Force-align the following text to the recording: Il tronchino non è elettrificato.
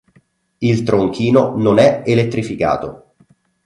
Il 0.57 0.81
tronchino 0.81 1.55
non 1.57 1.77
è 1.77 2.01
elettrificato. 2.03 3.13